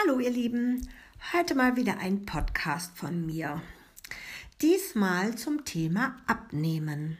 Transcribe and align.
Hallo 0.00 0.20
ihr 0.20 0.30
Lieben, 0.30 0.88
heute 1.34 1.54
mal 1.54 1.76
wieder 1.76 1.98
ein 1.98 2.24
Podcast 2.24 2.96
von 2.96 3.26
mir. 3.26 3.60
Diesmal 4.62 5.36
zum 5.36 5.66
Thema 5.66 6.16
Abnehmen. 6.26 7.18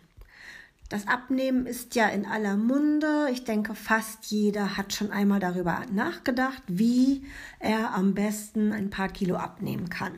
Das 0.88 1.06
Abnehmen 1.06 1.66
ist 1.66 1.94
ja 1.94 2.08
in 2.08 2.24
aller 2.24 2.56
Munde. 2.56 3.28
Ich 3.30 3.44
denke, 3.44 3.74
fast 3.74 4.24
jeder 4.30 4.78
hat 4.78 4.94
schon 4.94 5.10
einmal 5.10 5.38
darüber 5.38 5.84
nachgedacht, 5.92 6.62
wie 6.66 7.26
er 7.58 7.92
am 7.92 8.14
besten 8.14 8.72
ein 8.72 8.88
paar 8.88 9.10
Kilo 9.10 9.36
abnehmen 9.36 9.90
kann. 9.90 10.14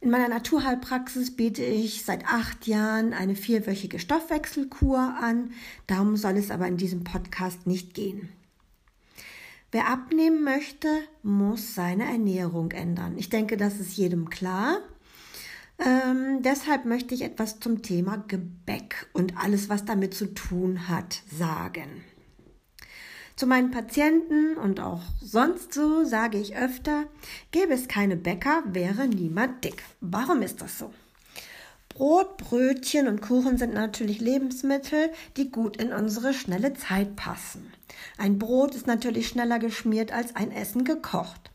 In 0.00 0.10
meiner 0.10 0.28
Naturheilpraxis 0.28 1.36
biete 1.36 1.62
ich 1.62 2.04
seit 2.04 2.26
acht 2.26 2.66
Jahren 2.66 3.12
eine 3.12 3.36
vierwöchige 3.36 4.00
Stoffwechselkur 4.00 4.98
an. 4.98 5.52
Darum 5.86 6.16
soll 6.16 6.36
es 6.36 6.50
aber 6.50 6.66
in 6.66 6.76
diesem 6.76 7.04
Podcast 7.04 7.68
nicht 7.68 7.94
gehen. 7.94 8.30
Wer 9.72 9.88
abnehmen 9.88 10.42
möchte, 10.42 10.88
muss 11.22 11.74
seine 11.74 12.04
Ernährung 12.04 12.72
ändern. 12.72 13.16
Ich 13.16 13.28
denke, 13.28 13.56
das 13.56 13.78
ist 13.78 13.96
jedem 13.96 14.28
klar. 14.28 14.78
Ähm, 15.78 16.42
deshalb 16.42 16.84
möchte 16.84 17.14
ich 17.14 17.22
etwas 17.22 17.60
zum 17.60 17.82
Thema 17.82 18.16
Gebäck 18.28 19.08
und 19.12 19.38
alles, 19.38 19.68
was 19.68 19.84
damit 19.84 20.14
zu 20.14 20.34
tun 20.34 20.88
hat, 20.88 21.22
sagen. 21.32 22.04
Zu 23.36 23.46
meinen 23.46 23.70
Patienten 23.70 24.56
und 24.56 24.80
auch 24.80 25.00
sonst 25.22 25.72
so 25.72 26.04
sage 26.04 26.38
ich 26.38 26.56
öfter, 26.56 27.06
gäbe 27.52 27.72
es 27.72 27.88
keine 27.88 28.16
Bäcker, 28.16 28.62
wäre 28.66 29.08
niemand 29.08 29.64
dick. 29.64 29.82
Warum 30.00 30.42
ist 30.42 30.60
das 30.60 30.78
so? 30.78 30.92
Brot, 32.00 32.38
Brötchen 32.38 33.08
und 33.08 33.20
Kuchen 33.20 33.58
sind 33.58 33.74
natürlich 33.74 34.20
Lebensmittel, 34.20 35.10
die 35.36 35.50
gut 35.50 35.76
in 35.76 35.92
unsere 35.92 36.32
schnelle 36.32 36.72
Zeit 36.72 37.14
passen. 37.14 37.70
Ein 38.16 38.38
Brot 38.38 38.74
ist 38.74 38.86
natürlich 38.86 39.28
schneller 39.28 39.58
geschmiert 39.58 40.10
als 40.10 40.34
ein 40.34 40.50
Essen 40.50 40.84
gekocht. 40.84 41.50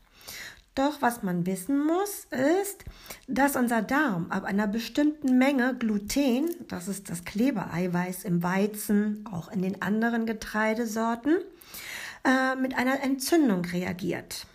Doch 0.76 1.02
was 1.02 1.24
man 1.24 1.46
wissen 1.46 1.84
muss, 1.84 2.28
ist, 2.62 2.84
dass 3.26 3.56
unser 3.56 3.82
Darm 3.82 4.30
ab 4.30 4.44
einer 4.44 4.68
bestimmten 4.68 5.36
Menge 5.36 5.74
Gluten, 5.74 6.48
das 6.68 6.86
ist 6.86 7.10
das 7.10 7.24
Klebereiweiß 7.24 8.22
im 8.22 8.44
Weizen, 8.44 9.24
auch 9.28 9.50
in 9.50 9.62
den 9.62 9.82
anderen 9.82 10.26
Getreidesorten, 10.26 11.38
äh, 12.24 12.54
mit 12.54 12.78
einer 12.78 13.02
Entzündung 13.02 13.64
reagiert. 13.64 14.46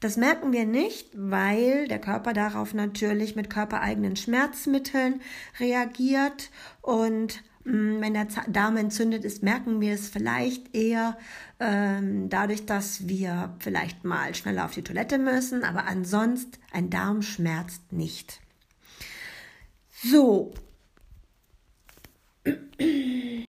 Das 0.00 0.16
merken 0.16 0.52
wir 0.52 0.66
nicht, 0.66 1.08
weil 1.14 1.88
der 1.88 2.00
Körper 2.00 2.32
darauf 2.32 2.74
natürlich 2.74 3.36
mit 3.36 3.50
körpereigenen 3.50 4.16
Schmerzmitteln 4.16 5.20
reagiert 5.58 6.50
und 6.80 7.42
mm, 7.64 8.00
wenn 8.00 8.14
der 8.14 8.28
Darm 8.48 8.76
entzündet 8.76 9.24
ist, 9.24 9.42
merken 9.42 9.80
wir 9.80 9.94
es 9.94 10.08
vielleicht 10.08 10.74
eher 10.74 11.16
ähm, 11.60 12.28
dadurch, 12.28 12.66
dass 12.66 13.08
wir 13.08 13.54
vielleicht 13.58 14.04
mal 14.04 14.34
schneller 14.34 14.64
auf 14.64 14.72
die 14.72 14.84
Toilette 14.84 15.18
müssen, 15.18 15.64
aber 15.64 15.86
ansonsten 15.86 16.58
ein 16.72 16.90
Darm 16.90 17.22
schmerzt 17.22 17.92
nicht. 17.92 18.40
So, 20.02 20.52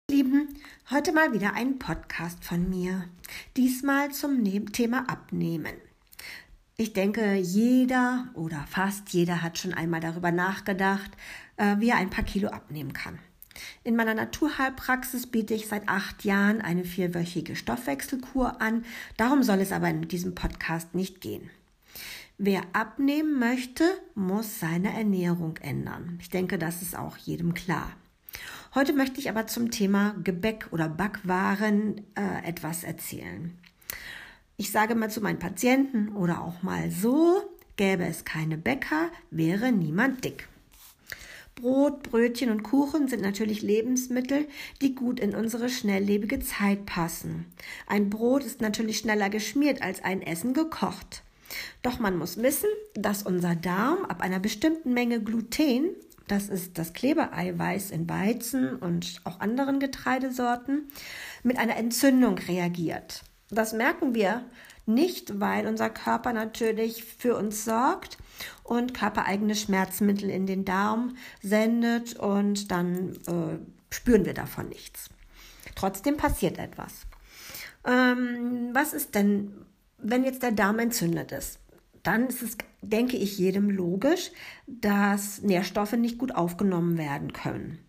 Lieben, 0.09 0.55
heute 0.89 1.11
mal 1.11 1.33
wieder 1.33 1.53
ein 1.53 1.79
Podcast 1.79 2.45
von 2.45 2.69
mir. 2.69 3.09
Diesmal 3.57 4.11
zum 4.11 4.41
Thema 4.71 5.09
Abnehmen. 5.09 5.73
Ich 6.77 6.91
denke, 6.91 7.35
jeder 7.35 8.27
oder 8.33 8.65
fast 8.69 9.13
jeder 9.13 9.41
hat 9.41 9.57
schon 9.57 9.73
einmal 9.73 10.01
darüber 10.01 10.31
nachgedacht, 10.31 11.09
äh, 11.55 11.77
wie 11.79 11.89
er 11.89 11.97
ein 11.97 12.09
paar 12.09 12.25
Kilo 12.25 12.49
abnehmen 12.49 12.91
kann. 12.91 13.19
In 13.85 13.95
meiner 13.95 14.13
Naturheilpraxis 14.13 15.27
biete 15.27 15.53
ich 15.53 15.67
seit 15.67 15.87
acht 15.87 16.25
Jahren 16.25 16.61
eine 16.61 16.83
vierwöchige 16.83 17.55
Stoffwechselkur 17.55 18.61
an. 18.61 18.83
Darum 19.15 19.41
soll 19.43 19.61
es 19.61 19.71
aber 19.71 19.89
in 19.89 20.07
diesem 20.09 20.35
Podcast 20.35 20.93
nicht 20.93 21.21
gehen. 21.21 21.49
Wer 22.37 22.63
abnehmen 22.73 23.39
möchte, 23.39 23.85
muss 24.13 24.59
seine 24.59 24.93
Ernährung 24.93 25.55
ändern. 25.61 26.17
Ich 26.19 26.29
denke, 26.29 26.57
das 26.57 26.81
ist 26.81 26.97
auch 26.97 27.15
jedem 27.15 27.53
klar. 27.53 27.93
Heute 28.73 28.91
möchte 28.91 29.21
ich 29.21 29.29
aber 29.29 29.47
zum 29.47 29.71
Thema 29.71 30.15
Gebäck 30.21 30.67
oder 30.71 30.89
Backwaren 30.89 32.01
äh, 32.15 32.45
etwas 32.45 32.83
erzählen. 32.83 33.57
Ich 34.57 34.71
sage 34.71 34.95
mal 34.95 35.09
zu 35.09 35.19
meinen 35.19 35.39
Patienten 35.39 36.15
oder 36.15 36.41
auch 36.41 36.63
mal 36.63 36.89
so, 36.89 37.43
gäbe 37.75 38.05
es 38.05 38.23
keine 38.23 38.57
Bäcker, 38.57 39.09
wäre 39.29 39.73
niemand 39.73 40.23
dick. 40.23 40.47
Brot, 41.55 42.03
Brötchen 42.03 42.49
und 42.49 42.63
Kuchen 42.63 43.07
sind 43.07 43.21
natürlich 43.21 43.61
Lebensmittel, 43.61 44.47
die 44.81 44.95
gut 44.95 45.19
in 45.19 45.35
unsere 45.35 45.69
schnelllebige 45.69 46.39
Zeit 46.39 46.85
passen. 46.85 47.45
Ein 47.87 48.09
Brot 48.09 48.43
ist 48.43 48.61
natürlich 48.61 48.99
schneller 48.99 49.29
geschmiert 49.29 49.81
als 49.81 50.03
ein 50.03 50.21
Essen 50.21 50.53
gekocht. 50.53 51.23
Doch 51.81 51.99
man 51.99 52.17
muss 52.17 52.37
wissen, 52.37 52.69
dass 52.93 53.23
unser 53.23 53.55
Darm 53.55 54.05
ab 54.05 54.21
einer 54.21 54.39
bestimmten 54.39 54.93
Menge 54.93 55.21
Gluten, 55.21 55.95
das 56.27 56.49
ist 56.49 56.77
das 56.77 56.93
Klebeeiweiß 56.93 57.91
in 57.91 58.09
Weizen 58.09 58.75
und 58.75 59.21
auch 59.25 59.39
anderen 59.41 59.79
Getreidesorten, 59.79 60.87
mit 61.43 61.57
einer 61.57 61.77
Entzündung 61.77 62.37
reagiert. 62.37 63.23
Das 63.49 63.73
merken 63.73 64.15
wir 64.15 64.43
nicht, 64.85 65.39
weil 65.39 65.67
unser 65.67 65.89
Körper 65.89 66.33
natürlich 66.33 67.03
für 67.03 67.35
uns 67.35 67.65
sorgt 67.65 68.17
und 68.63 68.93
körpereigene 68.93 69.55
Schmerzmittel 69.55 70.29
in 70.29 70.45
den 70.45 70.65
Darm 70.65 71.15
sendet 71.41 72.15
und 72.15 72.71
dann 72.71 73.15
äh, 73.27 73.93
spüren 73.93 74.25
wir 74.25 74.33
davon 74.33 74.69
nichts. 74.69 75.09
Trotzdem 75.75 76.17
passiert 76.17 76.57
etwas. 76.57 77.05
Ähm, 77.85 78.69
was 78.73 78.93
ist 78.93 79.15
denn, 79.15 79.65
wenn 79.97 80.23
jetzt 80.23 80.43
der 80.43 80.51
Darm 80.51 80.79
entzündet 80.79 81.31
ist? 81.31 81.59
Dann 82.03 82.27
ist 82.27 82.43
es, 82.43 82.57
denke 82.81 83.17
ich, 83.17 83.37
jedem 83.37 83.69
logisch, 83.69 84.31
dass 84.67 85.41
Nährstoffe 85.41 85.93
nicht 85.93 86.19
gut 86.19 86.35
aufgenommen 86.35 86.97
werden 86.97 87.33
können. 87.33 87.84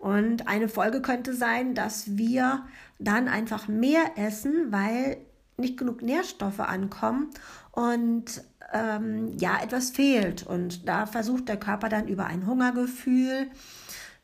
Und 0.00 0.48
eine 0.48 0.68
Folge 0.68 1.02
könnte 1.02 1.34
sein, 1.34 1.74
dass 1.74 2.16
wir 2.16 2.64
dann 2.98 3.28
einfach 3.28 3.68
mehr 3.68 4.12
essen, 4.16 4.72
weil 4.72 5.18
nicht 5.58 5.76
genug 5.76 6.00
Nährstoffe 6.00 6.60
ankommen 6.60 7.28
und 7.72 8.42
ähm, 8.72 9.36
ja, 9.38 9.62
etwas 9.62 9.90
fehlt. 9.90 10.42
Und 10.46 10.88
da 10.88 11.04
versucht 11.04 11.48
der 11.50 11.58
Körper 11.58 11.90
dann 11.90 12.08
über 12.08 12.24
ein 12.24 12.46
Hungergefühl 12.46 13.50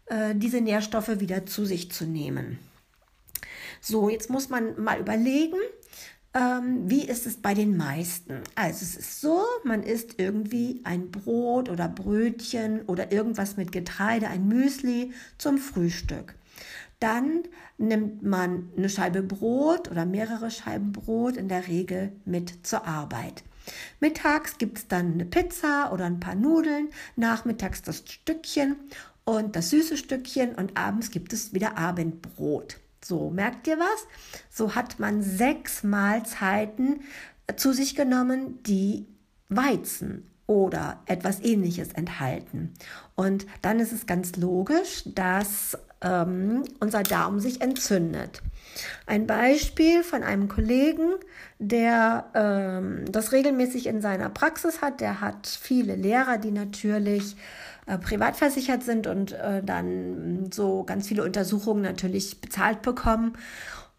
äh, 0.06 0.34
diese 0.34 0.62
Nährstoffe 0.62 1.20
wieder 1.20 1.44
zu 1.44 1.66
sich 1.66 1.92
zu 1.92 2.06
nehmen. 2.06 2.58
So, 3.82 4.08
jetzt 4.08 4.30
muss 4.30 4.48
man 4.48 4.82
mal 4.82 4.98
überlegen, 4.98 5.58
ähm, 6.36 6.82
wie 6.88 7.08
ist 7.08 7.26
es 7.26 7.38
bei 7.38 7.54
den 7.54 7.76
meisten? 7.78 8.42
Also 8.54 8.84
es 8.84 8.94
ist 8.94 9.20
so, 9.22 9.42
man 9.64 9.82
isst 9.82 10.16
irgendwie 10.18 10.82
ein 10.84 11.10
Brot 11.10 11.70
oder 11.70 11.88
Brötchen 11.88 12.82
oder 12.82 13.10
irgendwas 13.10 13.56
mit 13.56 13.72
Getreide, 13.72 14.28
ein 14.28 14.46
Müsli 14.46 15.12
zum 15.38 15.56
Frühstück. 15.56 16.34
Dann 17.00 17.44
nimmt 17.78 18.22
man 18.22 18.70
eine 18.76 18.90
Scheibe 18.90 19.22
Brot 19.22 19.90
oder 19.90 20.04
mehrere 20.04 20.50
Scheiben 20.50 20.92
Brot 20.92 21.36
in 21.38 21.48
der 21.48 21.68
Regel 21.68 22.12
mit 22.26 22.66
zur 22.66 22.86
Arbeit. 22.86 23.42
Mittags 24.00 24.58
gibt 24.58 24.78
es 24.78 24.88
dann 24.88 25.14
eine 25.14 25.24
Pizza 25.24 25.90
oder 25.92 26.04
ein 26.04 26.20
paar 26.20 26.34
Nudeln, 26.34 26.88
nachmittags 27.16 27.82
das 27.82 28.04
Stückchen 28.06 28.76
und 29.24 29.56
das 29.56 29.70
süße 29.70 29.96
Stückchen 29.96 30.54
und 30.54 30.76
abends 30.76 31.10
gibt 31.10 31.32
es 31.32 31.54
wieder 31.54 31.78
Abendbrot. 31.78 32.78
So, 33.06 33.30
merkt 33.30 33.68
ihr 33.68 33.78
was? 33.78 34.06
So 34.50 34.74
hat 34.74 34.98
man 34.98 35.22
sechs 35.22 35.84
Mahlzeiten 35.84 37.02
zu 37.54 37.72
sich 37.72 37.94
genommen, 37.94 38.62
die 38.64 39.06
Weizen 39.48 40.28
oder 40.48 41.00
etwas 41.06 41.40
ähnliches 41.40 41.92
enthalten. 41.92 42.74
Und 43.14 43.46
dann 43.62 43.78
ist 43.78 43.92
es 43.92 44.06
ganz 44.06 44.34
logisch, 44.34 45.04
dass 45.06 45.78
ähm, 46.06 46.64
unser 46.80 47.02
Darm 47.02 47.40
sich 47.40 47.60
entzündet. 47.60 48.42
Ein 49.06 49.26
Beispiel 49.26 50.02
von 50.02 50.22
einem 50.22 50.48
Kollegen, 50.48 51.14
der 51.58 52.26
ähm, 52.34 53.04
das 53.10 53.32
regelmäßig 53.32 53.86
in 53.86 54.00
seiner 54.00 54.28
Praxis 54.28 54.82
hat. 54.82 55.00
Der 55.00 55.20
hat 55.20 55.46
viele 55.46 55.96
Lehrer, 55.96 56.38
die 56.38 56.50
natürlich 56.50 57.36
äh, 57.86 57.98
privat 57.98 58.36
versichert 58.36 58.82
sind 58.82 59.06
und 59.06 59.32
äh, 59.32 59.62
dann 59.62 60.50
so 60.52 60.84
ganz 60.84 61.08
viele 61.08 61.24
Untersuchungen 61.24 61.82
natürlich 61.82 62.40
bezahlt 62.40 62.82
bekommen. 62.82 63.32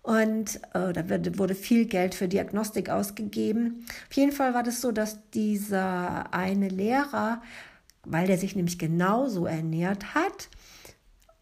Und 0.04 0.58
äh, 0.74 0.94
da 0.94 1.10
wird, 1.10 1.38
wurde 1.38 1.56
viel 1.56 1.86
Geld 1.86 2.16
für 2.16 2.30
Diagnostik 2.30 2.90
ausgegeben. 2.90 3.86
Auf 4.10 4.16
jeden 4.16 4.32
Fall 4.32 4.54
war 4.54 4.64
das 4.64 4.80
so, 4.80 4.92
dass 4.92 5.30
dieser 5.32 6.34
eine 6.34 6.70
Lehrer, 6.70 7.42
weil 8.06 8.28
der 8.28 8.38
sich 8.38 8.56
nämlich 8.56 8.80
genauso 8.80 9.48
ernährt 9.48 10.16
hat, 10.16 10.48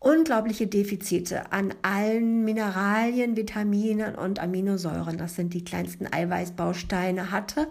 unglaubliche 0.05 0.67
Defizite 0.67 1.51
an 1.51 1.73
allen 1.81 2.45
Mineralien, 2.45 3.35
Vitaminen 3.35 4.13
und 4.13 4.39
Aminosäuren, 4.39 5.17
das 5.17 5.35
sind 5.35 5.55
die 5.55 5.63
kleinsten 5.63 6.05
Eiweißbausteine, 6.05 7.31
hatte 7.31 7.67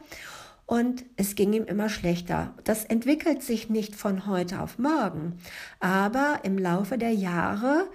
und 0.66 1.04
es 1.16 1.36
ging 1.36 1.52
ihm 1.52 1.64
immer 1.64 1.88
schlechter. 1.88 2.52
Das 2.64 2.84
entwickelt 2.84 3.44
sich 3.44 3.70
nicht 3.70 3.94
von 3.94 4.26
heute 4.26 4.60
auf 4.60 4.80
morgen, 4.80 5.38
aber 5.78 6.40
im 6.42 6.58
Laufe 6.58 6.98
der 6.98 7.12
Jahre 7.12 7.88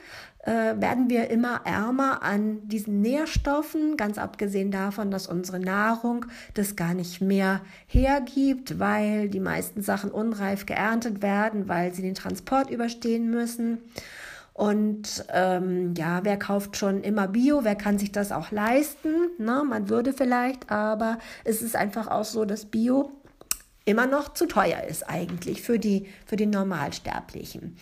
äh, 0.45 0.79
werden 0.79 1.09
wir 1.09 1.29
immer 1.29 1.61
ärmer 1.65 2.23
an 2.23 2.65
diesen 2.65 3.01
Nährstoffen, 3.01 3.97
ganz 3.97 4.17
abgesehen 4.17 4.71
davon, 4.71 5.11
dass 5.11 5.27
unsere 5.27 5.59
Nahrung 5.59 6.25
das 6.53 6.77
gar 6.77 6.93
nicht 6.93 7.19
mehr 7.19 7.59
hergibt, 7.87 8.79
weil 8.79 9.27
die 9.27 9.41
meisten 9.41 9.81
Sachen 9.81 10.11
unreif 10.11 10.65
geerntet 10.65 11.21
werden, 11.21 11.67
weil 11.67 11.93
sie 11.93 12.03
den 12.03 12.15
Transport 12.15 12.69
überstehen 12.69 13.29
müssen. 13.29 13.79
Und 14.59 15.23
ähm, 15.31 15.93
ja, 15.95 16.19
wer 16.25 16.37
kauft 16.37 16.75
schon 16.75 17.01
immer 17.01 17.29
Bio? 17.29 17.63
Wer 17.63 17.75
kann 17.75 17.97
sich 17.97 18.11
das 18.11 18.33
auch 18.33 18.51
leisten? 18.51 19.29
Na, 19.37 19.63
man 19.63 19.87
würde 19.87 20.11
vielleicht, 20.11 20.69
aber 20.69 21.17
es 21.45 21.61
ist 21.61 21.77
einfach 21.77 22.07
auch 22.07 22.25
so, 22.25 22.43
dass 22.43 22.65
Bio 22.65 23.09
immer 23.85 24.05
noch 24.05 24.33
zu 24.33 24.47
teuer 24.47 24.83
ist 24.83 25.09
eigentlich 25.09 25.61
für 25.61 25.79
die, 25.79 26.07
für 26.25 26.35
die 26.35 26.45
Normalsterblichen. 26.45 27.77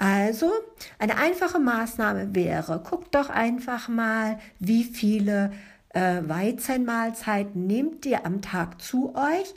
Also 0.00 0.50
eine 0.98 1.16
einfache 1.16 1.60
Maßnahme 1.60 2.34
wäre, 2.34 2.80
guckt 2.80 3.14
doch 3.14 3.30
einfach 3.30 3.86
mal, 3.86 4.40
wie 4.58 4.82
viele 4.82 5.52
äh, 5.90 6.22
Weizenmahlzeiten 6.24 7.68
nehmt 7.68 8.04
ihr 8.04 8.26
am 8.26 8.42
Tag 8.42 8.82
zu 8.82 9.14
euch. 9.14 9.54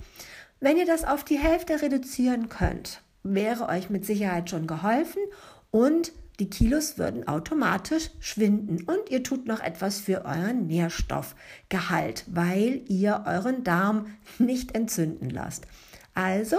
Wenn 0.60 0.77
ihr 0.77 0.86
das 0.86 1.04
auf 1.04 1.24
die 1.24 1.39
Hälfte 1.39 1.81
reduzieren 1.81 2.48
könnt, 2.48 3.01
wäre 3.24 3.68
euch 3.69 3.89
mit 3.89 4.06
Sicherheit 4.06 4.51
schon 4.51 4.68
geholfen 4.68 5.24
und 5.71 6.12
die 6.40 6.50
Kilos 6.50 6.98
würden 6.98 7.28
automatisch 7.28 8.10
schwinden 8.20 8.84
und 8.84 9.10
ihr 9.10 9.24
tut 9.24 9.46
noch 9.46 9.60
etwas 9.60 10.00
für 10.00 10.26
euren 10.26 10.68
Nährstoffgehalt, 10.68 12.24
weil 12.28 12.82
ihr 12.88 13.24
euren 13.28 13.64
Darm 13.64 14.08
nicht 14.38 14.76
entzünden 14.76 15.30
lasst. 15.30 15.68
Also, 16.14 16.58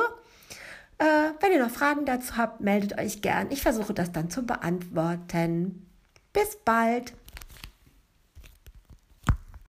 äh, 0.98 1.32
wenn 1.40 1.52
ihr 1.52 1.64
noch 1.64 1.70
Fragen 1.70 2.04
dazu 2.04 2.36
habt, 2.36 2.60
meldet 2.60 2.98
euch 2.98 3.22
gern. 3.22 3.50
Ich 3.50 3.62
versuche 3.62 3.94
das 3.94 4.12
dann 4.12 4.30
zu 4.30 4.42
beantworten. 4.42 5.86
Bis 6.32 6.56
bald! 6.64 7.14